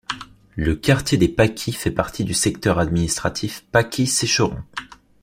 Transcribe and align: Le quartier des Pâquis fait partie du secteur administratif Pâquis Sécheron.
Le 0.55 0.73
quartier 0.75 1.19
des 1.19 1.27
Pâquis 1.27 1.73
fait 1.73 1.91
partie 1.91 2.23
du 2.23 2.33
secteur 2.33 2.79
administratif 2.79 3.63
Pâquis 3.71 4.07
Sécheron. 4.07 4.57